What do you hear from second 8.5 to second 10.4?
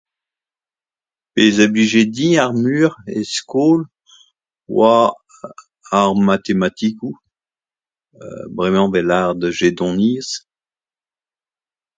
bremañ 'vez lavaret jedoniezh